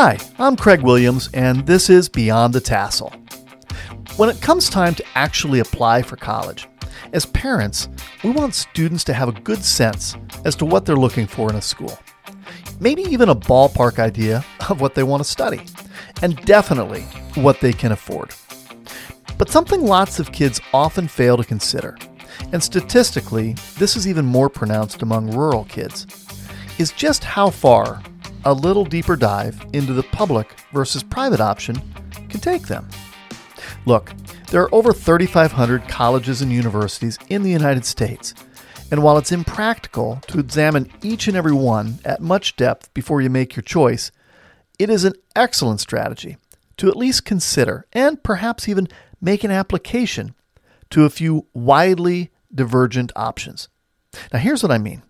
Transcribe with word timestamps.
Hi, 0.00 0.16
I'm 0.38 0.54
Craig 0.54 0.82
Williams, 0.82 1.28
and 1.34 1.66
this 1.66 1.90
is 1.90 2.08
Beyond 2.08 2.54
the 2.54 2.60
Tassel. 2.60 3.12
When 4.16 4.28
it 4.28 4.40
comes 4.40 4.70
time 4.70 4.94
to 4.94 5.04
actually 5.16 5.58
apply 5.58 6.02
for 6.02 6.14
college, 6.14 6.68
as 7.12 7.26
parents, 7.26 7.88
we 8.22 8.30
want 8.30 8.54
students 8.54 9.02
to 9.02 9.12
have 9.12 9.28
a 9.28 9.40
good 9.40 9.64
sense 9.64 10.14
as 10.44 10.54
to 10.54 10.64
what 10.64 10.86
they're 10.86 10.94
looking 10.94 11.26
for 11.26 11.50
in 11.50 11.56
a 11.56 11.60
school. 11.60 11.98
Maybe 12.78 13.02
even 13.02 13.28
a 13.28 13.34
ballpark 13.34 13.98
idea 13.98 14.44
of 14.70 14.80
what 14.80 14.94
they 14.94 15.02
want 15.02 15.24
to 15.24 15.28
study, 15.28 15.62
and 16.22 16.36
definitely 16.44 17.02
what 17.34 17.58
they 17.58 17.72
can 17.72 17.90
afford. 17.90 18.32
But 19.36 19.50
something 19.50 19.82
lots 19.82 20.20
of 20.20 20.30
kids 20.30 20.60
often 20.72 21.08
fail 21.08 21.36
to 21.36 21.42
consider, 21.42 21.98
and 22.52 22.62
statistically, 22.62 23.56
this 23.78 23.96
is 23.96 24.06
even 24.06 24.26
more 24.26 24.48
pronounced 24.48 25.02
among 25.02 25.32
rural 25.32 25.64
kids, 25.64 26.06
is 26.78 26.92
just 26.92 27.24
how 27.24 27.50
far 27.50 28.00
a 28.48 28.52
little 28.52 28.86
deeper 28.86 29.14
dive 29.14 29.62
into 29.74 29.92
the 29.92 30.02
public 30.04 30.54
versus 30.72 31.02
private 31.02 31.38
option 31.38 31.76
can 32.30 32.40
take 32.40 32.66
them. 32.66 32.88
Look, 33.84 34.14
there 34.50 34.62
are 34.62 34.74
over 34.74 34.94
3,500 34.94 35.86
colleges 35.86 36.40
and 36.40 36.50
universities 36.50 37.18
in 37.28 37.42
the 37.42 37.50
United 37.50 37.84
States, 37.84 38.32
and 38.90 39.02
while 39.02 39.18
it's 39.18 39.32
impractical 39.32 40.22
to 40.28 40.38
examine 40.38 40.90
each 41.02 41.28
and 41.28 41.36
every 41.36 41.52
one 41.52 41.98
at 42.06 42.22
much 42.22 42.56
depth 42.56 42.92
before 42.94 43.20
you 43.20 43.28
make 43.28 43.54
your 43.54 43.62
choice, 43.62 44.10
it 44.78 44.88
is 44.88 45.04
an 45.04 45.12
excellent 45.36 45.80
strategy 45.80 46.38
to 46.78 46.88
at 46.88 46.96
least 46.96 47.26
consider 47.26 47.84
and 47.92 48.22
perhaps 48.22 48.66
even 48.66 48.88
make 49.20 49.44
an 49.44 49.50
application 49.50 50.34
to 50.88 51.04
a 51.04 51.10
few 51.10 51.46
widely 51.52 52.30
divergent 52.54 53.12
options. 53.14 53.68
Now, 54.32 54.38
here's 54.38 54.62
what 54.62 54.72
I 54.72 54.78
mean. 54.78 55.02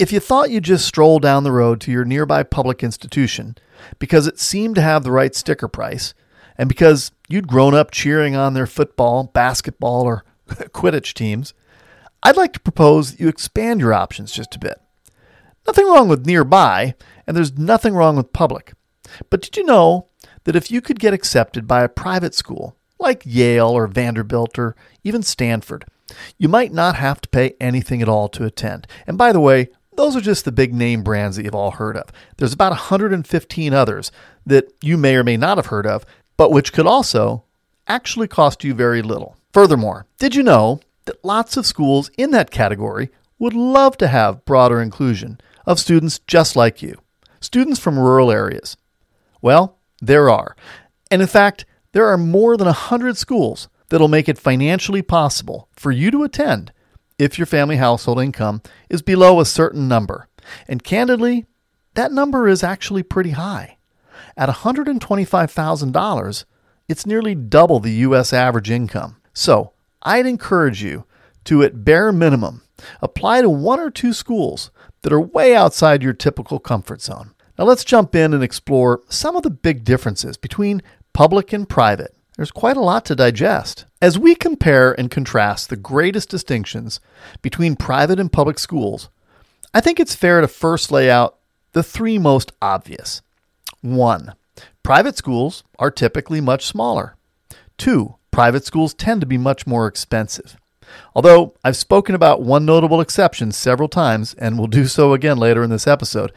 If 0.00 0.12
you 0.12 0.18
thought 0.18 0.48
you'd 0.48 0.64
just 0.64 0.86
stroll 0.86 1.18
down 1.18 1.44
the 1.44 1.52
road 1.52 1.78
to 1.82 1.92
your 1.92 2.06
nearby 2.06 2.42
public 2.42 2.82
institution 2.82 3.56
because 3.98 4.26
it 4.26 4.38
seemed 4.38 4.76
to 4.76 4.80
have 4.80 5.04
the 5.04 5.10
right 5.10 5.34
sticker 5.34 5.68
price, 5.68 6.14
and 6.56 6.70
because 6.70 7.12
you'd 7.28 7.46
grown 7.46 7.74
up 7.74 7.90
cheering 7.90 8.34
on 8.34 8.54
their 8.54 8.66
football, 8.66 9.24
basketball, 9.24 10.04
or 10.04 10.24
Quidditch 10.48 11.12
teams, 11.12 11.52
I'd 12.22 12.38
like 12.38 12.54
to 12.54 12.60
propose 12.60 13.10
that 13.10 13.20
you 13.20 13.28
expand 13.28 13.82
your 13.82 13.92
options 13.92 14.32
just 14.32 14.56
a 14.56 14.58
bit. 14.58 14.80
Nothing 15.66 15.84
wrong 15.84 16.08
with 16.08 16.24
nearby, 16.24 16.94
and 17.26 17.36
there's 17.36 17.58
nothing 17.58 17.92
wrong 17.92 18.16
with 18.16 18.32
public. 18.32 18.72
But 19.28 19.42
did 19.42 19.58
you 19.58 19.64
know 19.64 20.08
that 20.44 20.56
if 20.56 20.70
you 20.70 20.80
could 20.80 20.98
get 20.98 21.12
accepted 21.12 21.66
by 21.66 21.82
a 21.84 21.90
private 21.90 22.34
school, 22.34 22.74
like 22.98 23.22
Yale 23.26 23.68
or 23.68 23.86
Vanderbilt 23.86 24.58
or 24.58 24.76
even 25.04 25.22
Stanford, 25.22 25.84
you 26.38 26.48
might 26.48 26.72
not 26.72 26.96
have 26.96 27.20
to 27.20 27.28
pay 27.28 27.54
anything 27.60 28.00
at 28.00 28.08
all 28.08 28.30
to 28.30 28.46
attend. 28.46 28.86
And 29.06 29.18
by 29.18 29.32
the 29.32 29.40
way, 29.40 29.68
those 30.00 30.16
are 30.16 30.22
just 30.22 30.46
the 30.46 30.52
big 30.52 30.72
name 30.72 31.02
brands 31.02 31.36
that 31.36 31.44
you've 31.44 31.54
all 31.54 31.72
heard 31.72 31.94
of. 31.94 32.10
There's 32.38 32.54
about 32.54 32.70
115 32.70 33.74
others 33.74 34.10
that 34.46 34.72
you 34.80 34.96
may 34.96 35.14
or 35.14 35.22
may 35.22 35.36
not 35.36 35.58
have 35.58 35.66
heard 35.66 35.86
of, 35.86 36.06
but 36.38 36.50
which 36.50 36.72
could 36.72 36.86
also 36.86 37.44
actually 37.86 38.26
cost 38.26 38.64
you 38.64 38.72
very 38.72 39.02
little. 39.02 39.36
Furthermore, 39.52 40.06
did 40.18 40.34
you 40.34 40.42
know 40.42 40.80
that 41.04 41.22
lots 41.22 41.58
of 41.58 41.66
schools 41.66 42.10
in 42.16 42.30
that 42.30 42.50
category 42.50 43.10
would 43.38 43.52
love 43.52 43.98
to 43.98 44.08
have 44.08 44.46
broader 44.46 44.80
inclusion 44.80 45.38
of 45.66 45.78
students 45.78 46.18
just 46.20 46.56
like 46.56 46.80
you, 46.80 46.98
students 47.42 47.78
from 47.78 47.98
rural 47.98 48.30
areas? 48.30 48.78
Well, 49.42 49.76
there 50.00 50.30
are. 50.30 50.56
And 51.10 51.20
in 51.20 51.28
fact, 51.28 51.66
there 51.92 52.06
are 52.06 52.16
more 52.16 52.56
than 52.56 52.66
100 52.66 53.18
schools 53.18 53.68
that'll 53.90 54.08
make 54.08 54.30
it 54.30 54.38
financially 54.38 55.02
possible 55.02 55.68
for 55.74 55.90
you 55.90 56.10
to 56.10 56.22
attend 56.22 56.72
if 57.20 57.38
your 57.38 57.46
family 57.46 57.76
household 57.76 58.20
income 58.20 58.62
is 58.88 59.02
below 59.02 59.40
a 59.40 59.46
certain 59.46 59.88
number. 59.88 60.28
And 60.66 60.82
candidly, 60.82 61.46
that 61.94 62.12
number 62.12 62.48
is 62.48 62.64
actually 62.64 63.02
pretty 63.02 63.30
high. 63.30 63.78
At 64.36 64.48
$125,000, 64.48 66.44
it's 66.88 67.06
nearly 67.06 67.34
double 67.34 67.80
the 67.80 67.92
U.S. 67.92 68.32
average 68.32 68.70
income. 68.70 69.16
So 69.32 69.72
I'd 70.02 70.26
encourage 70.26 70.82
you 70.82 71.04
to, 71.44 71.62
at 71.62 71.84
bare 71.84 72.12
minimum, 72.12 72.62
apply 73.02 73.42
to 73.42 73.50
one 73.50 73.80
or 73.80 73.90
two 73.90 74.12
schools 74.12 74.70
that 75.02 75.12
are 75.12 75.20
way 75.20 75.54
outside 75.54 76.02
your 76.02 76.12
typical 76.12 76.58
comfort 76.58 77.02
zone. 77.02 77.34
Now 77.58 77.64
let's 77.66 77.84
jump 77.84 78.14
in 78.14 78.32
and 78.32 78.42
explore 78.42 79.02
some 79.08 79.36
of 79.36 79.42
the 79.42 79.50
big 79.50 79.84
differences 79.84 80.36
between 80.36 80.82
public 81.12 81.52
and 81.52 81.68
private 81.68 82.14
there's 82.40 82.50
quite 82.50 82.78
a 82.78 82.80
lot 82.80 83.04
to 83.04 83.14
digest. 83.14 83.84
As 84.02 84.18
we 84.18 84.34
compare 84.34 84.98
and 84.98 85.10
contrast 85.10 85.68
the 85.68 85.76
greatest 85.76 86.30
distinctions 86.30 87.00
between 87.42 87.76
private 87.76 88.18
and 88.18 88.32
public 88.32 88.58
schools, 88.58 89.10
I 89.74 89.82
think 89.82 90.00
it's 90.00 90.14
fair 90.14 90.40
to 90.40 90.48
first 90.48 90.90
lay 90.90 91.10
out 91.10 91.36
the 91.72 91.82
three 91.82 92.18
most 92.18 92.50
obvious. 92.62 93.20
One, 93.82 94.32
private 94.82 95.18
schools 95.18 95.64
are 95.78 95.90
typically 95.90 96.40
much 96.40 96.64
smaller. 96.64 97.16
Two, 97.76 98.16
private 98.30 98.64
schools 98.64 98.94
tend 98.94 99.20
to 99.20 99.26
be 99.26 99.36
much 99.36 99.66
more 99.66 99.86
expensive. 99.86 100.56
Although 101.14 101.54
I've 101.62 101.76
spoken 101.76 102.14
about 102.14 102.40
one 102.40 102.64
notable 102.64 103.02
exception 103.02 103.52
several 103.52 103.88
times 103.88 104.32
and 104.34 104.58
will 104.58 104.66
do 104.66 104.86
so 104.86 105.12
again 105.12 105.36
later 105.36 105.62
in 105.62 105.68
this 105.68 105.86
episode. 105.86 106.32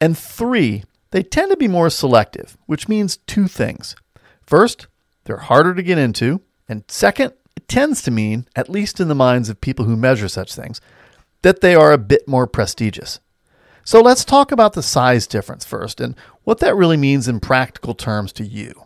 And 0.00 0.18
three, 0.18 0.82
they 1.12 1.22
tend 1.22 1.52
to 1.52 1.56
be 1.56 1.68
more 1.68 1.90
selective, 1.90 2.58
which 2.66 2.88
means 2.88 3.18
two 3.18 3.46
things. 3.46 3.94
First, 4.42 4.88
they're 5.24 5.36
harder 5.36 5.74
to 5.74 5.82
get 5.84 5.96
into. 5.96 6.40
And 6.72 6.84
second, 6.88 7.34
it 7.54 7.68
tends 7.68 8.00
to 8.00 8.10
mean, 8.10 8.48
at 8.56 8.70
least 8.70 8.98
in 8.98 9.08
the 9.08 9.14
minds 9.14 9.50
of 9.50 9.60
people 9.60 9.84
who 9.84 9.94
measure 9.94 10.26
such 10.26 10.54
things, 10.54 10.80
that 11.42 11.60
they 11.60 11.74
are 11.74 11.92
a 11.92 11.98
bit 11.98 12.26
more 12.26 12.46
prestigious. 12.46 13.20
So 13.84 14.00
let's 14.00 14.24
talk 14.24 14.50
about 14.50 14.72
the 14.72 14.82
size 14.82 15.26
difference 15.26 15.66
first 15.66 16.00
and 16.00 16.16
what 16.44 16.60
that 16.60 16.74
really 16.74 16.96
means 16.96 17.28
in 17.28 17.40
practical 17.40 17.92
terms 17.94 18.32
to 18.34 18.44
you. 18.46 18.84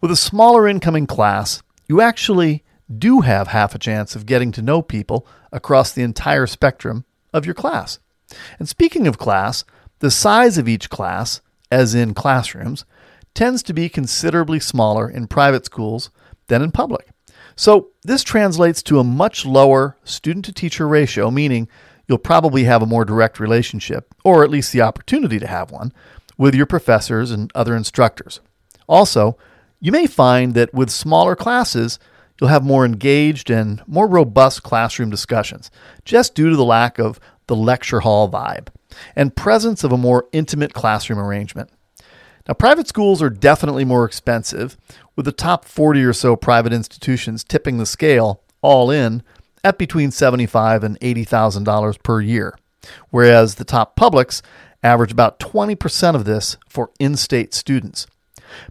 With 0.00 0.10
a 0.10 0.16
smaller 0.16 0.66
incoming 0.66 1.06
class, 1.06 1.62
you 1.88 2.00
actually 2.00 2.64
do 2.96 3.20
have 3.20 3.48
half 3.48 3.74
a 3.74 3.78
chance 3.78 4.16
of 4.16 4.24
getting 4.24 4.50
to 4.52 4.62
know 4.62 4.80
people 4.80 5.26
across 5.52 5.92
the 5.92 6.02
entire 6.02 6.46
spectrum 6.46 7.04
of 7.34 7.44
your 7.44 7.54
class. 7.54 7.98
And 8.58 8.66
speaking 8.66 9.06
of 9.06 9.18
class, 9.18 9.62
the 9.98 10.10
size 10.10 10.56
of 10.56 10.68
each 10.68 10.88
class, 10.88 11.42
as 11.70 11.94
in 11.94 12.14
classrooms, 12.14 12.86
tends 13.34 13.62
to 13.64 13.74
be 13.74 13.90
considerably 13.90 14.58
smaller 14.58 15.10
in 15.10 15.26
private 15.26 15.66
schools 15.66 16.08
than 16.48 16.62
in 16.62 16.70
public. 16.70 17.08
So, 17.56 17.88
this 18.02 18.22
translates 18.22 18.82
to 18.84 18.98
a 18.98 19.04
much 19.04 19.46
lower 19.46 19.96
student 20.04 20.44
to 20.46 20.52
teacher 20.52 20.88
ratio, 20.88 21.30
meaning 21.30 21.68
you'll 22.08 22.18
probably 22.18 22.64
have 22.64 22.82
a 22.82 22.86
more 22.86 23.04
direct 23.04 23.38
relationship, 23.38 24.14
or 24.24 24.42
at 24.42 24.50
least 24.50 24.72
the 24.72 24.82
opportunity 24.82 25.38
to 25.38 25.46
have 25.46 25.70
one, 25.70 25.92
with 26.36 26.54
your 26.54 26.66
professors 26.66 27.30
and 27.30 27.52
other 27.54 27.76
instructors. 27.76 28.40
Also, 28.88 29.36
you 29.80 29.92
may 29.92 30.06
find 30.06 30.54
that 30.54 30.74
with 30.74 30.90
smaller 30.90 31.36
classes, 31.36 31.98
you'll 32.40 32.50
have 32.50 32.64
more 32.64 32.84
engaged 32.84 33.50
and 33.50 33.82
more 33.86 34.08
robust 34.08 34.62
classroom 34.62 35.10
discussions, 35.10 35.70
just 36.04 36.34
due 36.34 36.50
to 36.50 36.56
the 36.56 36.64
lack 36.64 36.98
of 36.98 37.20
the 37.46 37.56
lecture 37.56 38.00
hall 38.00 38.28
vibe 38.28 38.68
and 39.14 39.36
presence 39.36 39.84
of 39.84 39.92
a 39.92 39.98
more 39.98 40.26
intimate 40.32 40.72
classroom 40.72 41.18
arrangement. 41.18 41.70
Now, 42.46 42.54
private 42.54 42.86
schools 42.86 43.22
are 43.22 43.30
definitely 43.30 43.84
more 43.84 44.04
expensive, 44.04 44.76
with 45.16 45.24
the 45.24 45.32
top 45.32 45.64
40 45.64 46.04
or 46.04 46.12
so 46.12 46.36
private 46.36 46.72
institutions 46.72 47.42
tipping 47.42 47.78
the 47.78 47.86
scale 47.86 48.42
all 48.60 48.90
in 48.90 49.22
at 49.62 49.78
between 49.78 50.10
75 50.10 50.84
and 50.84 51.00
$80,000 51.00 52.02
per 52.02 52.20
year, 52.20 52.54
whereas 53.10 53.54
the 53.54 53.64
top 53.64 53.96
publics 53.96 54.42
average 54.82 55.12
about 55.12 55.38
20% 55.40 56.14
of 56.14 56.26
this 56.26 56.58
for 56.68 56.90
in 57.00 57.16
state 57.16 57.54
students. 57.54 58.06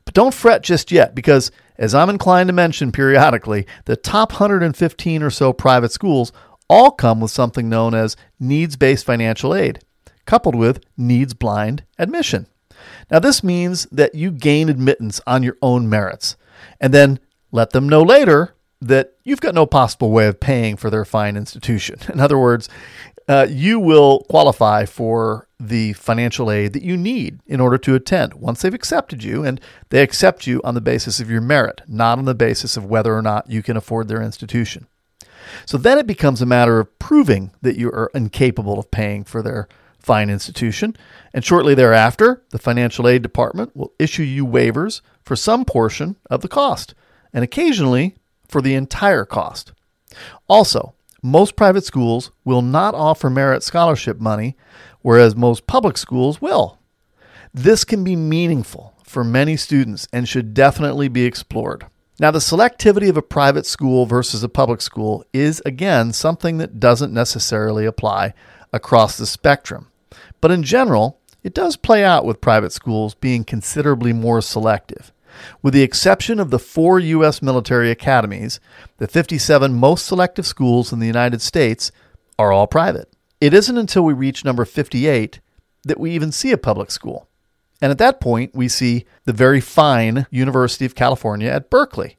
But 0.05 0.13
don't 0.13 0.34
fret 0.34 0.61
just 0.61 0.91
yet, 0.91 1.16
because 1.16 1.51
as 1.78 1.95
I'm 1.95 2.09
inclined 2.09 2.47
to 2.47 2.53
mention 2.53 2.91
periodically, 2.91 3.66
the 3.85 3.95
top 3.95 4.34
115 4.34 5.23
or 5.23 5.29
so 5.31 5.51
private 5.51 5.91
schools 5.91 6.31
all 6.69 6.91
come 6.91 7.19
with 7.19 7.31
something 7.31 7.69
known 7.69 7.95
as 7.95 8.16
needs 8.40 8.75
based 8.75 9.05
financial 9.05 9.55
aid, 9.55 9.79
coupled 10.26 10.55
with 10.55 10.84
needs 10.96 11.34
blind 11.34 11.84
admission. 11.97 12.46
Now, 13.12 13.20
this 13.20 13.44
means 13.44 13.85
that 13.91 14.16
you 14.16 14.32
gain 14.32 14.70
admittance 14.70 15.22
on 15.28 15.44
your 15.44 15.58
own 15.62 15.90
merits, 15.90 16.35
and 16.80 16.94
then 16.94 17.20
let 17.52 17.72
them 17.72 17.88
know 17.88 18.02
later 18.02 18.56
that 18.82 19.14
you've 19.24 19.41
got 19.41 19.56
no 19.56 19.66
possible 19.66 20.12
way 20.12 20.28
of 20.28 20.40
paying 20.40 20.76
for 20.76 20.90
their 20.90 21.06
fine 21.06 21.38
institution. 21.38 22.00
In 22.14 22.20
other 22.20 22.38
words, 22.38 22.70
uh, 23.28 23.47
you 23.50 23.80
will 23.80 24.26
qualify 24.30 24.85
for 24.85 25.47
the 25.59 25.94
financial 25.94 26.52
aid 26.52 26.74
that 26.74 26.84
you 26.84 26.97
need 26.97 27.40
in 27.47 27.62
order 27.62 27.78
to 27.78 27.96
attend 27.96 28.34
once 28.34 28.62
they've 28.62 28.74
accepted 28.74 29.24
you, 29.24 29.46
and 29.46 29.62
they 29.90 30.02
accept 30.02 30.46
you 30.46 30.62
on 30.64 30.74
the 30.74 30.82
basis 30.82 31.20
of 31.20 31.29
your 31.29 31.40
merit, 31.40 31.82
not 31.88 32.18
on 32.18 32.26
the 32.26 32.36
basis 32.36 32.76
of 32.76 32.86
whether 32.86 33.16
or 33.16 33.22
not 33.22 33.50
you 33.50 33.64
can 33.64 33.78
afford 33.78 34.08
their 34.08 34.22
institution. 34.22 34.88
So 35.66 35.78
then 35.78 35.97
it 35.97 36.08
becomes 36.08 36.41
a 36.41 36.46
matter 36.46 36.79
of 36.79 37.00
proving 37.00 37.52
that 37.62 37.78
you 37.78 37.90
are 37.90 38.12
incapable 38.14 38.79
of 38.79 38.91
paying 38.91 39.24
for 39.24 39.41
their 39.41 39.68
fine 40.03 40.29
institution, 40.29 40.96
and 41.34 41.44
shortly 41.44 41.73
thereafter, 41.73 42.44
the 42.52 42.59
financial 42.59 43.08
aid 43.08 43.22
department 43.22 43.76
will 43.76 43.94
issue 43.97 44.23
you 44.23 44.46
waivers 44.46 45.02
for 45.23 45.35
some 45.35 45.66
portion 45.66 46.17
of 46.29 46.41
the 46.41 46.47
cost, 46.47 46.94
and 47.34 47.44
occasionally 47.44 48.16
for 48.47 48.61
the 48.61 48.76
entire 48.76 49.26
cost. 49.26 49.72
Also, 50.47 50.94
most 51.23 51.55
private 51.55 51.85
schools 51.85 52.32
will 52.44 52.61
not 52.61 52.94
offer 52.94 53.29
merit 53.29 53.64
scholarship 53.64 54.20
money, 54.20 54.58
whereas 55.02 55.35
most 55.35 55.66
public 55.66 55.97
schools 55.97 56.41
will. 56.41 56.78
This 57.53 57.85
can 57.85 58.03
be 58.03 58.16
meaningful 58.16 58.94
for 59.03 59.23
many 59.23 59.55
students 59.55 60.08
and 60.11 60.28
should 60.28 60.53
definitely 60.53 61.08
be 61.08 61.23
explored. 61.23 61.85
Now, 62.20 62.32
the 62.32 62.40
selectivity 62.40 63.09
of 63.09 63.17
a 63.17 63.22
private 63.22 63.66
school 63.66 64.05
versus 64.05 64.44
a 64.44 64.50
public 64.50 64.82
school 64.82 65.23
is, 65.34 65.61
again, 65.66 66.14
something 66.14 66.58
that 66.58 66.79
doesn't 66.79 67.14
necessarily 67.14 67.85
apply 67.85 68.34
across 68.72 69.17
the 69.17 69.26
spectrum. 69.26 69.88
But 70.43 70.51
in 70.51 70.63
general, 70.63 71.22
it 71.41 71.53
does 71.53 71.78
play 71.78 72.03
out 72.03 72.25
with 72.25 72.41
private 72.41 72.73
schools 72.73 73.16
being 73.16 73.45
considerably 73.45 74.11
more 74.11 74.41
selective. 74.41 75.13
With 75.61 75.73
the 75.73 75.84
exception 75.84 76.37
of 76.37 76.49
the 76.49 76.59
four 76.59 76.99
U.S. 76.99 77.41
military 77.41 77.90
academies, 77.90 78.59
the 78.97 79.07
57 79.07 79.73
most 79.73 80.05
selective 80.05 80.45
schools 80.45 80.91
in 80.91 80.99
the 80.99 81.07
United 81.07 81.41
States 81.41 81.93
are 82.37 82.51
all 82.51 82.67
private. 82.67 83.09
It 83.40 83.53
isn't 83.53 83.78
until 83.78 84.03
we 84.03 84.11
reach 84.11 84.43
number 84.43 84.66
58 84.66 85.40
that 85.85 85.97
we 85.97 86.11
even 86.11 86.34
see 86.34 86.51
a 86.51 86.57
public 86.57 86.91
school. 86.91 87.29
And 87.81 87.90
at 87.90 87.97
that 87.99 88.19
point, 88.19 88.53
we 88.53 88.67
see 88.67 89.05
the 89.23 89.31
very 89.31 89.61
fine 89.61 90.28
University 90.29 90.84
of 90.84 90.93
California 90.93 91.47
at 91.47 91.69
Berkeley. 91.69 92.17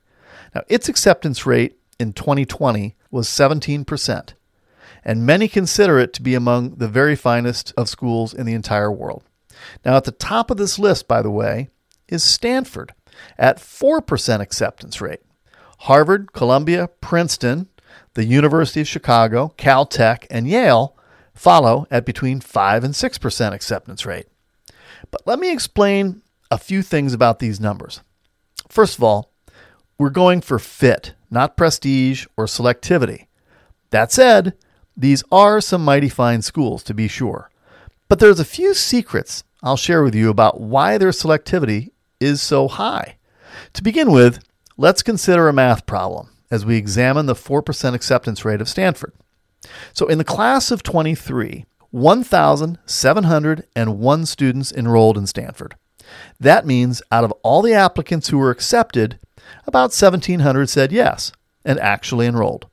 Now, 0.54 0.62
its 0.68 0.88
acceptance 0.88 1.44
rate 1.44 1.76
in 2.00 2.14
2020 2.14 2.96
was 3.10 3.28
17%, 3.28 4.32
and 5.04 5.26
many 5.26 5.48
consider 5.48 5.98
it 5.98 6.12
to 6.14 6.22
be 6.22 6.34
among 6.34 6.76
the 6.76 6.88
very 6.88 7.16
finest 7.16 7.72
of 7.76 7.88
schools 7.88 8.32
in 8.32 8.46
the 8.46 8.54
entire 8.54 8.90
world. 8.90 9.22
Now, 9.84 9.96
at 9.96 10.04
the 10.04 10.12
top 10.12 10.50
of 10.50 10.56
this 10.56 10.78
list, 10.78 11.06
by 11.06 11.22
the 11.22 11.30
way, 11.30 11.68
is 12.08 12.22
Stanford 12.22 12.92
at 13.38 13.58
4% 13.58 14.40
acceptance 14.40 15.00
rate. 15.00 15.20
Harvard, 15.80 16.32
Columbia, 16.32 16.88
Princeton, 17.00 17.68
the 18.14 18.24
University 18.24 18.80
of 18.80 18.88
Chicago, 18.88 19.52
Caltech, 19.58 20.26
and 20.30 20.48
Yale 20.48 20.96
follow 21.34 21.86
at 21.90 22.06
between 22.06 22.40
5 22.40 22.84
and 22.84 22.94
6% 22.94 23.52
acceptance 23.52 24.06
rate. 24.06 24.26
But 25.10 25.26
let 25.26 25.38
me 25.38 25.52
explain 25.52 26.22
a 26.50 26.58
few 26.58 26.82
things 26.82 27.12
about 27.12 27.38
these 27.38 27.60
numbers. 27.60 28.00
First 28.68 28.96
of 28.96 29.04
all, 29.04 29.32
we're 29.98 30.10
going 30.10 30.40
for 30.40 30.58
fit, 30.58 31.14
not 31.30 31.56
prestige 31.56 32.26
or 32.36 32.46
selectivity. 32.46 33.26
That 33.90 34.10
said, 34.10 34.54
these 34.96 35.25
are 35.32 35.61
some 35.61 35.85
mighty 35.85 36.08
fine 36.08 36.43
schools, 36.43 36.85
to 36.85 36.94
be 36.94 37.08
sure. 37.08 37.50
But 38.08 38.20
there's 38.20 38.41
a 38.41 38.44
few 38.44 38.75
secrets 38.75 39.43
I'll 39.62 39.76
share 39.76 40.02
with 40.02 40.14
you 40.14 40.31
about 40.31 40.61
why 40.61 40.99
their 40.99 41.11
selectivity 41.11 41.91
is 42.20 42.43
so 42.43 42.69
high. 42.69 43.17
To 43.73 43.82
begin 43.82 44.12
with, 44.12 44.44
let's 44.76 45.02
consider 45.02 45.49
a 45.49 45.52
math 45.52 45.87
problem 45.87 46.29
as 46.50 46.67
we 46.67 46.76
examine 46.76 47.26
the 47.26 47.35
4% 47.35 47.94
acceptance 47.94 48.44
rate 48.44 48.61
of 48.61 48.69
Stanford. 48.69 49.12
So, 49.93 50.06
in 50.06 50.19
the 50.19 50.25
class 50.25 50.70
of 50.70 50.82
23, 50.82 51.64
1,701 51.91 54.26
students 54.26 54.73
enrolled 54.73 55.17
in 55.17 55.26
Stanford. 55.26 55.76
That 56.38 56.67
means 56.67 57.00
out 57.11 57.25
of 57.25 57.32
all 57.43 57.62
the 57.62 57.73
applicants 57.73 58.29
who 58.29 58.37
were 58.38 58.50
accepted, 58.50 59.19
about 59.67 59.93
1,700 59.93 60.69
said 60.69 60.93
yes 60.93 61.32
and 61.64 61.81
actually 61.81 62.26
enrolled. 62.26 62.67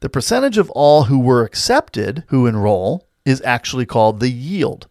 The 0.00 0.08
percentage 0.08 0.56
of 0.56 0.70
all 0.70 1.04
who 1.04 1.18
were 1.18 1.44
accepted 1.44 2.24
who 2.28 2.46
enroll 2.46 3.06
is 3.24 3.42
actually 3.44 3.86
called 3.86 4.18
the 4.18 4.30
yield, 4.30 4.86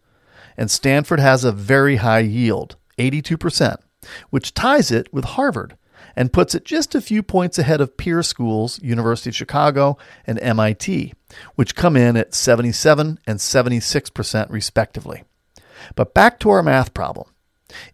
and 0.56 0.70
Stanford 0.70 1.18
has 1.18 1.44
a 1.44 1.52
very 1.52 1.96
high 1.96 2.20
yield, 2.20 2.76
82%, 2.98 3.76
which 4.30 4.54
ties 4.54 4.90
it 4.90 5.12
with 5.12 5.24
Harvard 5.24 5.76
and 6.14 6.32
puts 6.32 6.54
it 6.54 6.64
just 6.64 6.94
a 6.94 7.00
few 7.00 7.22
points 7.22 7.58
ahead 7.58 7.80
of 7.80 7.96
peer 7.96 8.22
schools, 8.22 8.80
University 8.82 9.30
of 9.30 9.36
Chicago 9.36 9.98
and 10.26 10.38
MIT, 10.40 11.12
which 11.54 11.74
come 11.74 11.96
in 11.96 12.16
at 12.16 12.34
77 12.34 13.18
and 13.26 13.38
76% 13.38 14.50
respectively. 14.50 15.24
But 15.94 16.14
back 16.14 16.38
to 16.40 16.50
our 16.50 16.62
math 16.62 16.94
problem. 16.94 17.28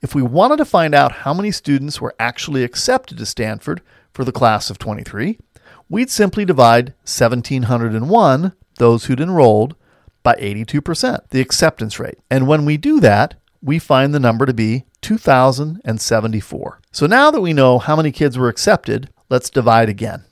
If 0.02 0.14
we 0.14 0.22
wanted 0.22 0.56
to 0.58 0.64
find 0.64 0.94
out 0.94 1.12
how 1.12 1.34
many 1.34 1.50
students 1.50 2.00
were 2.00 2.14
actually 2.18 2.64
accepted 2.64 3.18
to 3.18 3.26
Stanford 3.26 3.82
for 4.12 4.24
the 4.24 4.32
class 4.32 4.70
of 4.70 4.78
23, 4.78 5.38
we'd 5.88 6.10
simply 6.10 6.44
divide 6.44 6.94
1,701, 7.04 8.52
those 8.78 9.04
who'd 9.04 9.20
enrolled, 9.20 9.76
by 10.22 10.34
82%, 10.34 11.28
the 11.30 11.40
acceptance 11.40 12.00
rate. 12.00 12.18
And 12.30 12.48
when 12.48 12.64
we 12.64 12.76
do 12.76 13.00
that, 13.00 13.34
we 13.62 13.78
find 13.78 14.12
the 14.12 14.20
number 14.20 14.46
to 14.46 14.54
be 14.54 14.84
2,074. 15.02 16.80
So 16.90 17.06
now 17.06 17.30
that 17.30 17.40
we 17.40 17.52
know 17.52 17.78
how 17.78 17.96
many 17.96 18.12
kids 18.12 18.36
were 18.36 18.48
accepted, 18.48 19.08
let's 19.28 19.50
divide 19.50 19.88
again. 19.88 20.24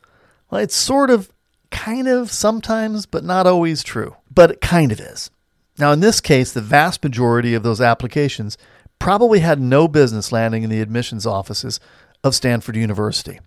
well, 0.49 0.61
it's 0.61 0.75
sort 0.75 1.09
of, 1.09 1.31
kind 1.71 2.07
of, 2.07 2.31
sometimes, 2.31 3.05
but 3.05 3.23
not 3.23 3.47
always 3.47 3.83
true. 3.83 4.15
But 4.33 4.51
it 4.51 4.61
kind 4.61 4.91
of 4.91 4.99
is. 4.99 5.31
Now, 5.77 5.91
in 5.91 5.99
this 5.99 6.21
case, 6.21 6.51
the 6.51 6.61
vast 6.61 7.03
majority 7.03 7.53
of 7.53 7.63
those 7.63 7.81
applications 7.81 8.57
probably 8.99 9.39
had 9.39 9.59
no 9.59 9.87
business 9.87 10.31
landing 10.31 10.63
in 10.63 10.69
the 10.69 10.81
admissions 10.81 11.25
offices 11.25 11.79
of 12.23 12.35
Stanford 12.35 12.75
University. 12.75 13.39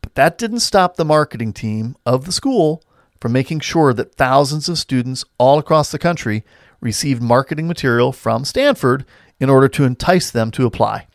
But 0.00 0.14
that 0.14 0.38
didn't 0.38 0.60
stop 0.60 0.96
the 0.96 1.04
marketing 1.04 1.52
team 1.52 1.96
of 2.06 2.24
the 2.24 2.32
school 2.32 2.82
from 3.20 3.32
making 3.32 3.60
sure 3.60 3.92
that 3.92 4.14
thousands 4.14 4.68
of 4.68 4.78
students 4.78 5.24
all 5.38 5.58
across 5.58 5.90
the 5.90 5.98
country 5.98 6.44
received 6.80 7.22
marketing 7.22 7.66
material 7.66 8.12
from 8.12 8.44
Stanford 8.44 9.04
in 9.40 9.50
order 9.50 9.68
to 9.68 9.84
entice 9.84 10.30
them 10.30 10.50
to 10.52 10.66
apply. 10.66 11.06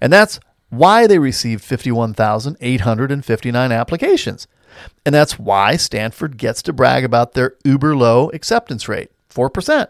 And 0.00 0.12
that's 0.12 0.40
why 0.70 1.06
they 1.06 1.18
received 1.18 1.64
51,859 1.64 3.72
applications. 3.72 4.46
And 5.06 5.14
that's 5.14 5.38
why 5.38 5.76
Stanford 5.76 6.36
gets 6.36 6.62
to 6.62 6.72
brag 6.72 7.04
about 7.04 7.34
their 7.34 7.54
uber 7.64 7.96
low 7.96 8.30
acceptance 8.30 8.88
rate. 8.88 9.10
4%. 9.32 9.88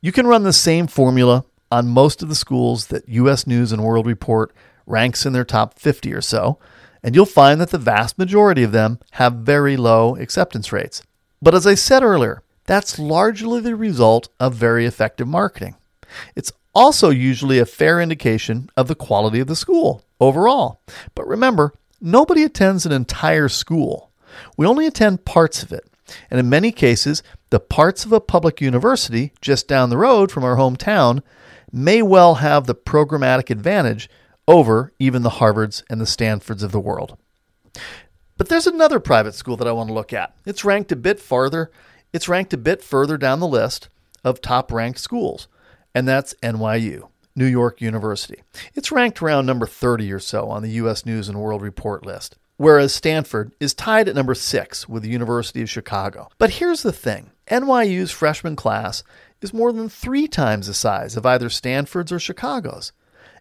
You 0.00 0.12
can 0.12 0.26
run 0.26 0.42
the 0.42 0.52
same 0.52 0.86
formula 0.86 1.44
on 1.70 1.88
most 1.88 2.22
of 2.22 2.28
the 2.28 2.34
schools 2.34 2.88
that 2.88 3.08
US 3.08 3.46
News 3.46 3.72
and 3.72 3.82
World 3.82 4.06
Report 4.06 4.54
ranks 4.86 5.24
in 5.24 5.32
their 5.32 5.44
top 5.44 5.78
50 5.78 6.12
or 6.12 6.20
so, 6.20 6.58
and 7.02 7.14
you'll 7.14 7.26
find 7.26 7.60
that 7.60 7.70
the 7.70 7.78
vast 7.78 8.18
majority 8.18 8.62
of 8.62 8.72
them 8.72 8.98
have 9.12 9.34
very 9.34 9.76
low 9.76 10.16
acceptance 10.16 10.72
rates. 10.72 11.02
But 11.40 11.54
as 11.54 11.66
I 11.66 11.74
said 11.74 12.02
earlier, 12.02 12.42
that's 12.66 12.98
largely 12.98 13.60
the 13.60 13.76
result 13.76 14.28
of 14.40 14.54
very 14.54 14.86
effective 14.86 15.28
marketing. 15.28 15.76
It's 16.34 16.52
also 16.74 17.10
usually 17.10 17.58
a 17.58 17.66
fair 17.66 18.00
indication 18.00 18.68
of 18.76 18.88
the 18.88 18.94
quality 18.94 19.40
of 19.40 19.46
the 19.46 19.56
school 19.56 20.04
overall. 20.20 20.80
But 21.14 21.26
remember, 21.26 21.72
nobody 22.00 22.42
attends 22.42 22.84
an 22.84 22.92
entire 22.92 23.48
school. 23.48 24.10
We 24.56 24.66
only 24.66 24.86
attend 24.86 25.24
parts 25.24 25.62
of 25.62 25.72
it. 25.72 25.88
And 26.30 26.38
in 26.38 26.48
many 26.48 26.72
cases, 26.72 27.22
the 27.50 27.60
parts 27.60 28.04
of 28.04 28.12
a 28.12 28.20
public 28.20 28.60
university 28.60 29.32
just 29.40 29.68
down 29.68 29.90
the 29.90 29.96
road 29.96 30.30
from 30.30 30.44
our 30.44 30.56
hometown 30.56 31.22
may 31.72 32.02
well 32.02 32.36
have 32.36 32.66
the 32.66 32.74
programmatic 32.74 33.50
advantage 33.50 34.10
over 34.46 34.92
even 34.98 35.22
the 35.22 35.30
Harvards 35.30 35.82
and 35.88 36.00
the 36.00 36.06
Stanfords 36.06 36.62
of 36.62 36.72
the 36.72 36.80
world. 36.80 37.16
But 38.36 38.48
there's 38.48 38.66
another 38.66 39.00
private 39.00 39.34
school 39.34 39.56
that 39.56 39.68
I 39.68 39.72
want 39.72 39.88
to 39.88 39.94
look 39.94 40.12
at. 40.12 40.34
It's 40.44 40.64
ranked 40.64 40.92
a 40.92 40.96
bit 40.96 41.20
farther. 41.20 41.70
It's 42.12 42.28
ranked 42.28 42.52
a 42.52 42.58
bit 42.58 42.82
further 42.82 43.16
down 43.16 43.40
the 43.40 43.46
list 43.46 43.88
of 44.24 44.40
top 44.40 44.72
ranked 44.72 44.98
schools. 44.98 45.48
And 45.94 46.06
that's 46.06 46.34
NYU. 46.42 47.08
New 47.36 47.46
York 47.46 47.80
University. 47.80 48.42
It's 48.74 48.92
ranked 48.92 49.20
around 49.20 49.46
number 49.46 49.66
30 49.66 50.12
or 50.12 50.20
so 50.20 50.48
on 50.48 50.62
the 50.62 50.70
U.S. 50.70 51.04
News 51.04 51.28
and 51.28 51.40
World 51.40 51.62
Report 51.62 52.06
list, 52.06 52.36
whereas 52.56 52.94
Stanford 52.94 53.52
is 53.58 53.74
tied 53.74 54.08
at 54.08 54.14
number 54.14 54.34
6 54.34 54.88
with 54.88 55.02
the 55.02 55.08
University 55.08 55.60
of 55.60 55.70
Chicago. 55.70 56.28
But 56.38 56.50
here's 56.50 56.82
the 56.82 56.92
thing 56.92 57.30
NYU's 57.48 58.12
freshman 58.12 58.56
class 58.56 59.02
is 59.40 59.52
more 59.52 59.72
than 59.72 59.88
three 59.88 60.28
times 60.28 60.68
the 60.68 60.74
size 60.74 61.16
of 61.16 61.26
either 61.26 61.50
Stanford's 61.50 62.12
or 62.12 62.18
Chicago's. 62.18 62.92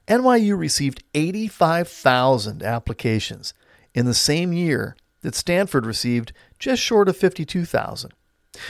NYU 0.08 0.58
received 0.58 1.04
85,000 1.14 2.62
applications 2.62 3.54
in 3.94 4.06
the 4.06 4.14
same 4.14 4.52
year 4.52 4.98
that 5.22 5.36
Stanford 5.36 5.86
received 5.86 6.34
just 6.60 6.82
short 6.82 7.08
of 7.08 7.16
52,000. 7.16 8.12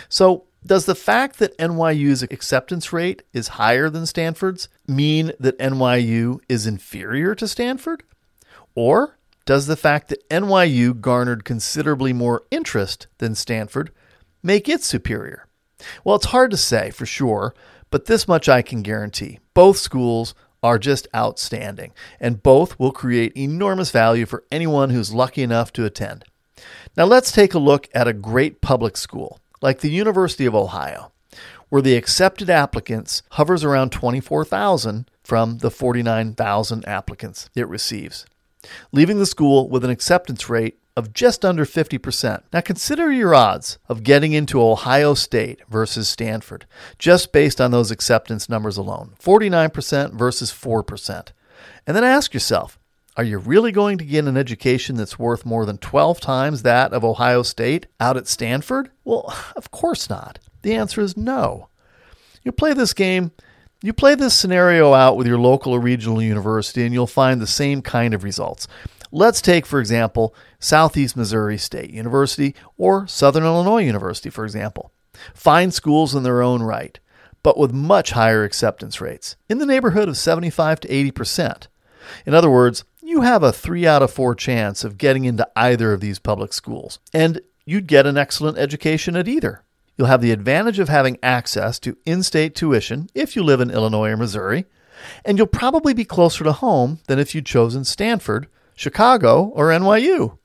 So, 0.09 0.45
does 0.65 0.85
the 0.85 0.95
fact 0.95 1.39
that 1.39 1.57
NYU's 1.57 2.23
acceptance 2.23 2.93
rate 2.93 3.23
is 3.33 3.49
higher 3.49 3.89
than 3.89 4.05
Stanford's 4.05 4.69
mean 4.87 5.33
that 5.39 5.59
NYU 5.59 6.39
is 6.47 6.65
inferior 6.65 7.35
to 7.35 7.47
Stanford? 7.47 8.03
Or 8.75 9.17
does 9.45 9.67
the 9.67 9.75
fact 9.75 10.07
that 10.07 10.27
NYU 10.29 10.99
garnered 10.99 11.43
considerably 11.43 12.13
more 12.13 12.43
interest 12.49 13.07
than 13.17 13.35
Stanford 13.35 13.91
make 14.41 14.69
it 14.69 14.83
superior? 14.83 15.47
Well, 16.03 16.15
it's 16.15 16.27
hard 16.27 16.51
to 16.51 16.57
say 16.57 16.91
for 16.91 17.05
sure, 17.05 17.53
but 17.89 18.05
this 18.05 18.27
much 18.27 18.47
I 18.47 18.61
can 18.61 18.81
guarantee. 18.81 19.39
Both 19.53 19.77
schools 19.77 20.33
are 20.63 20.79
just 20.79 21.09
outstanding, 21.13 21.91
and 22.21 22.41
both 22.41 22.79
will 22.79 22.93
create 22.93 23.35
enormous 23.35 23.91
value 23.91 24.25
for 24.25 24.45
anyone 24.49 24.91
who's 24.91 25.13
lucky 25.13 25.43
enough 25.43 25.73
to 25.73 25.85
attend. 25.85 26.23
Now, 26.95 27.03
let's 27.03 27.33
take 27.33 27.53
a 27.53 27.59
look 27.59 27.89
at 27.93 28.07
a 28.07 28.13
great 28.13 28.61
public 28.61 28.95
school 28.95 29.39
like 29.63 29.79
the 29.79 29.89
University 29.89 30.45
of 30.45 30.53
Ohio, 30.53 31.13
where 31.69 31.81
the 31.81 31.95
accepted 31.95 32.49
applicants 32.49 33.23
hovers 33.31 33.63
around 33.63 33.93
24,000 33.93 35.09
from 35.23 35.59
the 35.59 35.71
49,000 35.71 36.85
applicants 36.85 37.49
it 37.55 37.67
receives, 37.69 38.25
leaving 38.91 39.19
the 39.19 39.25
school 39.25 39.69
with 39.69 39.85
an 39.85 39.89
acceptance 39.89 40.49
rate 40.49 40.77
of 40.97 41.13
just 41.13 41.45
under 41.45 41.65
50%. 41.65 42.43
Now 42.51 42.59
consider 42.59 43.09
your 43.09 43.33
odds 43.33 43.79
of 43.87 44.03
getting 44.03 44.33
into 44.33 44.61
Ohio 44.61 45.13
State 45.13 45.61
versus 45.69 46.09
Stanford, 46.09 46.65
just 46.99 47.31
based 47.31 47.61
on 47.61 47.71
those 47.71 47.89
acceptance 47.89 48.49
numbers 48.49 48.77
alone 48.77 49.13
49% 49.23 50.13
versus 50.13 50.51
4%. 50.51 51.27
And 51.87 51.95
then 51.95 52.03
ask 52.03 52.33
yourself, 52.33 52.77
are 53.15 53.23
you 53.23 53.37
really 53.37 53.71
going 53.71 53.97
to 53.99 54.05
get 54.05 54.25
an 54.25 54.37
education 54.37 54.95
that's 54.95 55.19
worth 55.19 55.45
more 55.45 55.65
than 55.65 55.77
12 55.77 56.19
times 56.19 56.63
that 56.63 56.93
of 56.93 57.03
Ohio 57.03 57.43
State 57.43 57.85
out 57.99 58.17
at 58.17 58.27
Stanford? 58.27 58.89
Well, 59.03 59.33
of 59.55 59.69
course 59.71 60.09
not. 60.09 60.39
The 60.63 60.73
answer 60.73 61.01
is 61.01 61.15
no. 61.15 61.69
You 62.43 62.51
play 62.51 62.73
this 62.73 62.93
game, 62.93 63.31
you 63.83 63.93
play 63.93 64.15
this 64.15 64.33
scenario 64.33 64.93
out 64.93 65.15
with 65.15 65.27
your 65.27 65.37
local 65.37 65.73
or 65.73 65.79
regional 65.79 66.21
university, 66.21 66.83
and 66.83 66.93
you'll 66.93 67.05
find 67.05 67.39
the 67.39 67.47
same 67.47 67.81
kind 67.81 68.13
of 68.13 68.23
results. 68.23 68.67
Let's 69.11 69.41
take, 69.41 69.67
for 69.67 69.79
example, 69.79 70.33
Southeast 70.59 71.15
Missouri 71.15 71.57
State 71.57 71.91
University 71.91 72.55
or 72.77 73.05
Southern 73.05 73.43
Illinois 73.43 73.83
University, 73.83 74.31
for 74.31 74.43
example. 74.43 74.91
Fine 75.35 75.69
schools 75.71 76.15
in 76.15 76.23
their 76.23 76.41
own 76.41 76.63
right, 76.63 76.99
but 77.43 77.59
with 77.59 77.71
much 77.71 78.11
higher 78.11 78.43
acceptance 78.43 78.99
rates, 78.99 79.35
in 79.47 79.59
the 79.59 79.67
neighborhood 79.67 80.09
of 80.09 80.17
75 80.17 80.79
to 80.79 80.91
80 80.91 81.11
percent. 81.11 81.67
In 82.25 82.33
other 82.33 82.49
words, 82.49 82.83
you 83.07 83.21
have 83.21 83.43
a 83.43 83.53
three 83.53 83.85
out 83.85 84.01
of 84.01 84.11
four 84.11 84.35
chance 84.35 84.83
of 84.83 84.97
getting 84.97 85.25
into 85.25 85.47
either 85.55 85.93
of 85.93 86.01
these 86.01 86.19
public 86.19 86.53
schools, 86.53 86.99
and 87.13 87.41
you'd 87.65 87.87
get 87.87 88.05
an 88.05 88.17
excellent 88.17 88.57
education 88.57 89.15
at 89.15 89.27
either. 89.27 89.63
You'll 89.97 90.07
have 90.07 90.21
the 90.21 90.31
advantage 90.31 90.79
of 90.79 90.89
having 90.89 91.19
access 91.21 91.79
to 91.79 91.97
in 92.05 92.23
state 92.23 92.55
tuition 92.55 93.09
if 93.13 93.35
you 93.35 93.43
live 93.43 93.61
in 93.61 93.69
Illinois 93.69 94.09
or 94.09 94.17
Missouri, 94.17 94.65
and 95.23 95.37
you'll 95.37 95.47
probably 95.47 95.93
be 95.93 96.05
closer 96.05 96.43
to 96.43 96.51
home 96.51 96.99
than 97.07 97.19
if 97.19 97.35
you'd 97.35 97.45
chosen 97.45 97.83
Stanford, 97.83 98.47
Chicago, 98.75 99.51
or 99.53 99.67
NYU. 99.67 100.37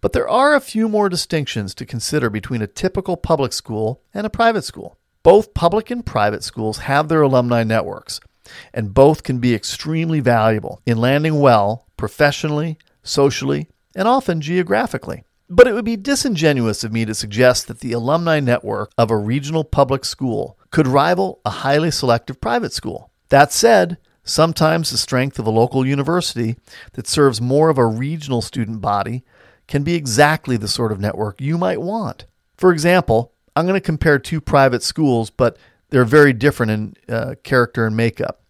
But 0.00 0.12
there 0.12 0.28
are 0.28 0.54
a 0.54 0.60
few 0.60 0.88
more 0.88 1.08
distinctions 1.08 1.74
to 1.76 1.86
consider 1.86 2.28
between 2.28 2.62
a 2.62 2.66
typical 2.66 3.16
public 3.16 3.52
school 3.52 4.02
and 4.12 4.26
a 4.26 4.30
private 4.30 4.64
school. 4.64 4.98
Both 5.22 5.54
public 5.54 5.90
and 5.90 6.04
private 6.04 6.42
schools 6.42 6.78
have 6.78 7.08
their 7.08 7.22
alumni 7.22 7.62
networks, 7.62 8.20
and 8.72 8.94
both 8.94 9.22
can 9.22 9.38
be 9.38 9.54
extremely 9.54 10.20
valuable 10.20 10.80
in 10.86 10.98
landing 10.98 11.40
well 11.40 11.86
professionally, 11.96 12.78
socially, 13.02 13.68
and 13.94 14.08
often 14.08 14.40
geographically. 14.40 15.24
But 15.48 15.66
it 15.66 15.74
would 15.74 15.84
be 15.84 15.96
disingenuous 15.96 16.82
of 16.82 16.92
me 16.92 17.04
to 17.04 17.14
suggest 17.14 17.68
that 17.68 17.80
the 17.80 17.92
alumni 17.92 18.40
network 18.40 18.90
of 18.96 19.10
a 19.10 19.16
regional 19.16 19.64
public 19.64 20.04
school 20.04 20.58
could 20.70 20.86
rival 20.86 21.40
a 21.44 21.50
highly 21.50 21.90
selective 21.90 22.40
private 22.40 22.72
school. 22.72 23.10
That 23.28 23.52
said, 23.52 23.98
sometimes 24.24 24.90
the 24.90 24.98
strength 24.98 25.38
of 25.38 25.46
a 25.46 25.50
local 25.50 25.86
university 25.86 26.56
that 26.94 27.06
serves 27.06 27.40
more 27.40 27.68
of 27.68 27.78
a 27.78 27.86
regional 27.86 28.40
student 28.40 28.80
body 28.80 29.24
can 29.68 29.82
be 29.82 29.94
exactly 29.94 30.56
the 30.56 30.68
sort 30.68 30.92
of 30.92 31.00
network 31.00 31.40
you 31.40 31.58
might 31.58 31.80
want. 31.80 32.26
For 32.56 32.72
example, 32.72 33.32
I'm 33.54 33.66
going 33.66 33.78
to 33.78 33.84
compare 33.84 34.18
two 34.18 34.40
private 34.40 34.82
schools, 34.82 35.30
but 35.30 35.56
they're 35.92 36.04
very 36.06 36.32
different 36.32 36.72
in 36.72 36.94
uh, 37.14 37.34
character 37.44 37.86
and 37.86 37.94
makeup. 37.94 38.42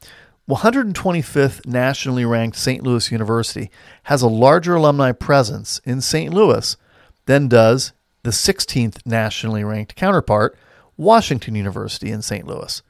125th 0.48 1.66
nationally 1.66 2.24
ranked 2.24 2.56
St. 2.56 2.82
Louis 2.84 3.10
University 3.10 3.70
has 4.04 4.22
a 4.22 4.28
larger 4.28 4.76
alumni 4.76 5.12
presence 5.12 5.80
in 5.84 6.00
St. 6.00 6.32
Louis 6.32 6.76
than 7.26 7.48
does 7.48 7.92
the 8.22 8.30
16th 8.30 9.04
nationally 9.04 9.64
ranked 9.64 9.96
counterpart, 9.96 10.56
Washington 10.96 11.56
University 11.56 12.10
in 12.10 12.22
St. 12.22 12.46
Louis. 12.46 12.80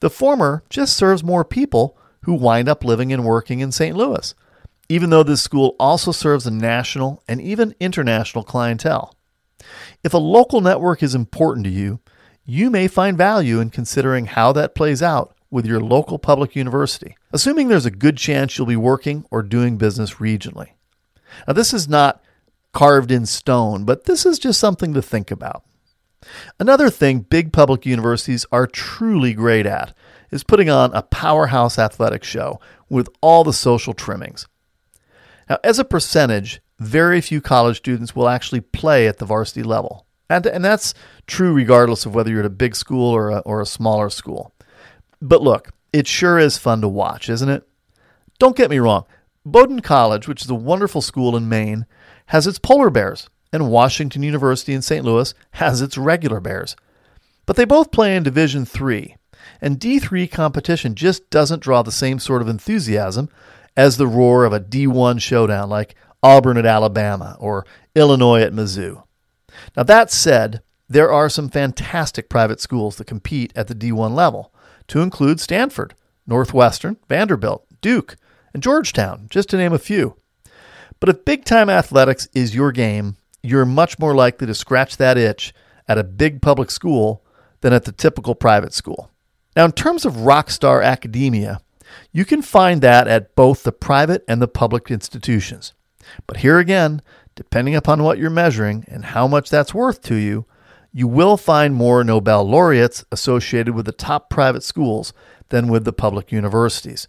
The 0.00 0.10
former 0.10 0.64
just 0.70 0.96
serves 0.96 1.22
more 1.22 1.44
people 1.44 1.98
who 2.22 2.32
wind 2.32 2.68
up 2.68 2.84
living 2.84 3.12
and 3.12 3.24
working 3.24 3.60
in 3.60 3.70
St. 3.70 3.94
Louis, 3.94 4.34
even 4.88 5.10
though 5.10 5.22
this 5.22 5.42
school 5.42 5.76
also 5.78 6.10
serves 6.10 6.46
a 6.46 6.50
national 6.50 7.22
and 7.28 7.40
even 7.40 7.74
international 7.80 8.44
clientele. 8.44 9.14
If 10.02 10.14
a 10.14 10.18
local 10.18 10.62
network 10.62 11.02
is 11.02 11.14
important 11.14 11.64
to 11.64 11.70
you, 11.70 12.00
you 12.50 12.68
may 12.68 12.88
find 12.88 13.16
value 13.16 13.60
in 13.60 13.70
considering 13.70 14.26
how 14.26 14.50
that 14.52 14.74
plays 14.74 15.02
out 15.02 15.36
with 15.52 15.64
your 15.64 15.80
local 15.80 16.18
public 16.18 16.56
university, 16.56 17.16
assuming 17.32 17.68
there's 17.68 17.86
a 17.86 17.92
good 17.92 18.16
chance 18.16 18.58
you'll 18.58 18.66
be 18.66 18.74
working 18.74 19.24
or 19.30 19.40
doing 19.40 19.76
business 19.76 20.14
regionally. 20.14 20.70
Now, 21.46 21.52
this 21.52 21.72
is 21.72 21.88
not 21.88 22.20
carved 22.72 23.12
in 23.12 23.24
stone, 23.24 23.84
but 23.84 24.04
this 24.04 24.26
is 24.26 24.40
just 24.40 24.58
something 24.58 24.94
to 24.94 25.02
think 25.02 25.30
about. 25.30 25.62
Another 26.58 26.90
thing 26.90 27.20
big 27.20 27.52
public 27.52 27.86
universities 27.86 28.44
are 28.50 28.66
truly 28.66 29.32
great 29.32 29.64
at 29.64 29.94
is 30.32 30.42
putting 30.42 30.68
on 30.68 30.92
a 30.92 31.02
powerhouse 31.02 31.78
athletic 31.78 32.24
show 32.24 32.60
with 32.88 33.08
all 33.20 33.44
the 33.44 33.52
social 33.52 33.94
trimmings. 33.94 34.48
Now, 35.48 35.58
as 35.62 35.78
a 35.78 35.84
percentage, 35.84 36.60
very 36.80 37.20
few 37.20 37.40
college 37.40 37.76
students 37.76 38.16
will 38.16 38.28
actually 38.28 38.60
play 38.60 39.06
at 39.06 39.18
the 39.18 39.24
varsity 39.24 39.62
level. 39.62 40.04
And, 40.30 40.46
and 40.46 40.64
that's 40.64 40.94
true 41.26 41.52
regardless 41.52 42.06
of 42.06 42.14
whether 42.14 42.30
you're 42.30 42.40
at 42.40 42.46
a 42.46 42.50
big 42.50 42.76
school 42.76 43.12
or 43.14 43.30
a, 43.30 43.38
or 43.40 43.60
a 43.60 43.66
smaller 43.66 44.08
school. 44.08 44.54
But 45.20 45.42
look, 45.42 45.70
it 45.92 46.06
sure 46.06 46.38
is 46.38 46.56
fun 46.56 46.80
to 46.82 46.88
watch, 46.88 47.28
isn't 47.28 47.48
it? 47.48 47.68
Don't 48.38 48.56
get 48.56 48.70
me 48.70 48.78
wrong. 48.78 49.04
Bowdoin 49.44 49.80
College, 49.80 50.28
which 50.28 50.42
is 50.42 50.48
a 50.48 50.54
wonderful 50.54 51.02
school 51.02 51.36
in 51.36 51.48
Maine, 51.48 51.84
has 52.26 52.46
its 52.46 52.60
polar 52.60 52.90
bears, 52.90 53.28
and 53.52 53.70
Washington 53.70 54.22
University 54.22 54.72
in 54.72 54.82
St. 54.82 55.04
Louis 55.04 55.34
has 55.52 55.82
its 55.82 55.98
regular 55.98 56.40
bears. 56.40 56.76
But 57.44 57.56
they 57.56 57.64
both 57.64 57.90
play 57.90 58.14
in 58.14 58.22
Division 58.22 58.64
3, 58.64 59.16
and 59.60 59.80
D3 59.80 60.30
competition 60.30 60.94
just 60.94 61.28
doesn't 61.30 61.62
draw 61.62 61.82
the 61.82 61.90
same 61.90 62.20
sort 62.20 62.40
of 62.40 62.48
enthusiasm 62.48 63.28
as 63.76 63.96
the 63.96 64.06
roar 64.06 64.44
of 64.44 64.52
a 64.52 64.60
D1 64.60 65.20
showdown 65.20 65.68
like 65.68 65.96
Auburn 66.22 66.56
at 66.56 66.66
Alabama 66.66 67.36
or 67.40 67.66
Illinois 67.96 68.42
at 68.42 68.52
Mizzou. 68.52 69.02
Now, 69.76 69.82
that 69.84 70.10
said, 70.10 70.62
there 70.88 71.12
are 71.12 71.28
some 71.28 71.48
fantastic 71.48 72.28
private 72.28 72.60
schools 72.60 72.96
that 72.96 73.06
compete 73.06 73.52
at 73.54 73.68
the 73.68 73.74
D1 73.74 74.14
level, 74.14 74.52
to 74.88 75.00
include 75.00 75.40
Stanford, 75.40 75.94
Northwestern, 76.26 76.96
Vanderbilt, 77.08 77.64
Duke, 77.80 78.16
and 78.52 78.62
Georgetown, 78.62 79.26
just 79.30 79.48
to 79.50 79.56
name 79.56 79.72
a 79.72 79.78
few. 79.78 80.16
But 80.98 81.08
if 81.08 81.24
big 81.24 81.44
time 81.44 81.70
athletics 81.70 82.28
is 82.34 82.54
your 82.54 82.72
game, 82.72 83.16
you're 83.42 83.64
much 83.64 83.98
more 83.98 84.14
likely 84.14 84.46
to 84.46 84.54
scratch 84.54 84.96
that 84.96 85.16
itch 85.16 85.54
at 85.88 85.98
a 85.98 86.04
big 86.04 86.42
public 86.42 86.70
school 86.70 87.24
than 87.60 87.72
at 87.72 87.84
the 87.84 87.92
typical 87.92 88.34
private 88.34 88.74
school. 88.74 89.10
Now, 89.56 89.64
in 89.64 89.72
terms 89.72 90.04
of 90.04 90.22
rock 90.22 90.50
star 90.50 90.82
academia, 90.82 91.60
you 92.12 92.24
can 92.24 92.42
find 92.42 92.82
that 92.82 93.08
at 93.08 93.34
both 93.34 93.62
the 93.62 93.72
private 93.72 94.24
and 94.28 94.40
the 94.40 94.48
public 94.48 94.90
institutions. 94.90 95.72
But 96.26 96.38
here 96.38 96.58
again, 96.58 97.02
depending 97.40 97.74
upon 97.74 98.02
what 98.02 98.18
you're 98.18 98.28
measuring 98.28 98.84
and 98.86 99.02
how 99.02 99.26
much 99.26 99.48
that's 99.48 99.72
worth 99.72 100.02
to 100.02 100.14
you, 100.14 100.44
you 100.92 101.08
will 101.08 101.38
find 101.38 101.74
more 101.74 102.04
Nobel 102.04 102.44
laureates 102.44 103.02
associated 103.10 103.74
with 103.74 103.86
the 103.86 103.92
top 103.92 104.28
private 104.28 104.62
schools 104.62 105.14
than 105.48 105.68
with 105.68 105.86
the 105.86 105.92
public 105.94 106.30
universities. 106.30 107.08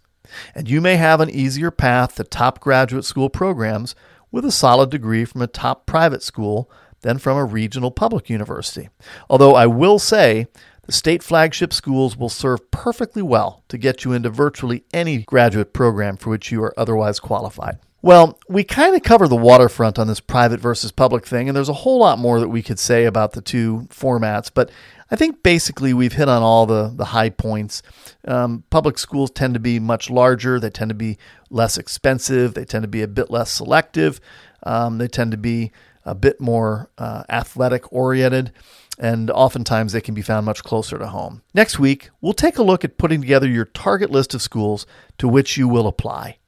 And 0.54 0.70
you 0.70 0.80
may 0.80 0.96
have 0.96 1.20
an 1.20 1.28
easier 1.28 1.70
path 1.70 2.14
to 2.14 2.24
top 2.24 2.60
graduate 2.60 3.04
school 3.04 3.28
programs 3.28 3.94
with 4.30 4.46
a 4.46 4.50
solid 4.50 4.88
degree 4.88 5.26
from 5.26 5.42
a 5.42 5.46
top 5.46 5.84
private 5.84 6.22
school 6.22 6.70
than 7.02 7.18
from 7.18 7.36
a 7.36 7.44
regional 7.44 7.90
public 7.90 8.30
university. 8.30 8.88
Although 9.28 9.54
I 9.54 9.66
will 9.66 9.98
say 9.98 10.46
the 10.84 10.92
state 10.92 11.22
flagship 11.22 11.74
schools 11.74 12.16
will 12.16 12.30
serve 12.30 12.70
perfectly 12.70 13.20
well 13.20 13.64
to 13.68 13.76
get 13.76 14.06
you 14.06 14.14
into 14.14 14.30
virtually 14.30 14.84
any 14.94 15.24
graduate 15.24 15.74
program 15.74 16.16
for 16.16 16.30
which 16.30 16.50
you 16.50 16.62
are 16.62 16.72
otherwise 16.78 17.20
qualified. 17.20 17.78
Well, 18.04 18.40
we 18.48 18.64
kind 18.64 18.96
of 18.96 19.04
cover 19.04 19.28
the 19.28 19.36
waterfront 19.36 19.96
on 19.96 20.08
this 20.08 20.18
private 20.18 20.58
versus 20.58 20.90
public 20.90 21.24
thing, 21.24 21.48
and 21.48 21.56
there's 21.56 21.68
a 21.68 21.72
whole 21.72 22.00
lot 22.00 22.18
more 22.18 22.40
that 22.40 22.48
we 22.48 22.60
could 22.60 22.80
say 22.80 23.04
about 23.04 23.32
the 23.32 23.40
two 23.40 23.86
formats, 23.90 24.50
but 24.52 24.72
I 25.08 25.14
think 25.14 25.44
basically 25.44 25.94
we've 25.94 26.14
hit 26.14 26.28
on 26.28 26.42
all 26.42 26.66
the, 26.66 26.92
the 26.92 27.06
high 27.06 27.30
points. 27.30 27.80
Um, 28.26 28.64
public 28.70 28.98
schools 28.98 29.30
tend 29.30 29.54
to 29.54 29.60
be 29.60 29.78
much 29.78 30.10
larger, 30.10 30.58
they 30.58 30.68
tend 30.68 30.88
to 30.88 30.96
be 30.96 31.16
less 31.48 31.78
expensive, 31.78 32.54
they 32.54 32.64
tend 32.64 32.82
to 32.82 32.88
be 32.88 33.02
a 33.02 33.08
bit 33.08 33.30
less 33.30 33.52
selective, 33.52 34.20
um, 34.64 34.98
they 34.98 35.06
tend 35.06 35.30
to 35.30 35.36
be 35.36 35.70
a 36.04 36.16
bit 36.16 36.40
more 36.40 36.90
uh, 36.98 37.22
athletic 37.28 37.92
oriented, 37.92 38.50
and 38.98 39.30
oftentimes 39.30 39.92
they 39.92 40.00
can 40.00 40.14
be 40.14 40.22
found 40.22 40.44
much 40.44 40.64
closer 40.64 40.98
to 40.98 41.06
home. 41.06 41.42
Next 41.54 41.78
week, 41.78 42.10
we'll 42.20 42.32
take 42.32 42.58
a 42.58 42.64
look 42.64 42.84
at 42.84 42.98
putting 42.98 43.20
together 43.20 43.46
your 43.46 43.66
target 43.66 44.10
list 44.10 44.34
of 44.34 44.42
schools 44.42 44.86
to 45.18 45.28
which 45.28 45.56
you 45.56 45.68
will 45.68 45.86
apply. 45.86 46.38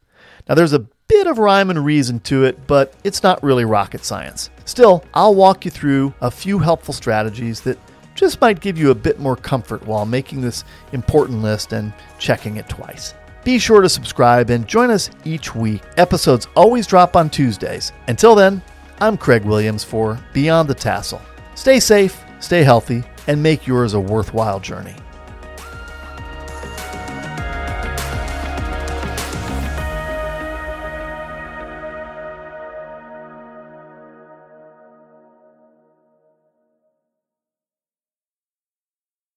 Now, 0.49 0.57
there's 0.57 0.73
a 0.73 0.87
bit 1.09 1.27
of 1.27 1.39
rhyme 1.39 1.71
and 1.71 1.85
reason 1.85 2.19
to 2.21 2.45
it, 2.45 2.67
but 2.67 2.95
it's 3.05 3.23
not 3.23 3.43
really 3.43 3.65
rocket 3.65 4.05
science. 4.05 4.51
Still, 4.65 5.05
I'll 5.13 5.35
walk 5.35 5.65
you 5.65 5.71
through 5.71 6.15
a 6.21 6.31
few 6.31 6.59
helpful 6.59 6.95
strategies 6.95 7.61
that 7.63 7.79
just 8.15 8.41
might 8.41 8.61
give 8.61 8.79
you 8.79 8.91
a 8.91 8.95
bit 8.95 9.19
more 9.19 9.37
comfort 9.37 9.85
while 9.87 10.07
making 10.07 10.41
this 10.41 10.65
important 10.93 11.43
list 11.43 11.73
and 11.73 11.93
checking 12.19 12.57
it 12.57 12.69
twice. 12.69 13.15
Be 13.45 13.59
sure 13.59 13.83
to 13.83 13.89
subscribe 13.89 14.49
and 14.49 14.67
join 14.67 14.91
us 14.91 15.11
each 15.25 15.55
week. 15.55 15.83
Episodes 15.99 16.49
always 16.57 16.87
drop 16.87 17.17
on 17.17 17.29
Tuesdays. 17.29 17.93
Until 18.09 18.35
then, 18.35 18.63
I'm 19.01 19.19
Craig 19.19 19.45
Williams 19.45 19.85
for 19.85 20.19
Beyond 20.33 20.71
the 20.71 20.75
Tassel. 20.75 21.21
Stay 21.55 21.81
safe, 21.81 22.25
stay 22.41 22.63
healthy, 22.63 23.03
and 23.27 23.43
make 23.43 23.67
yours 23.67 23.93
a 23.93 24.01
worthwhile 24.01 24.61
journey. 24.61 24.97